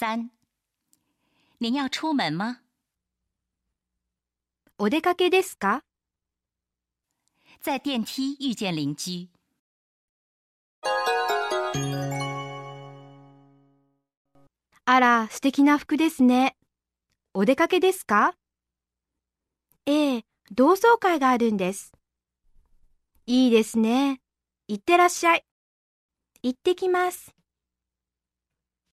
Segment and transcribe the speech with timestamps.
[0.00, 0.30] 三，
[1.58, 2.60] 您要出门吗？
[4.78, 5.82] お出かけですか？
[7.60, 9.28] 在电梯遇见邻居。
[14.84, 16.56] あら、素敵な服ですね。
[17.34, 18.36] お出かけですか？
[19.84, 21.90] ええ、同窓会があるんです。
[23.26, 24.20] いいですね。
[24.68, 25.44] いってらっしゃい。
[26.44, 27.34] 行ってきます。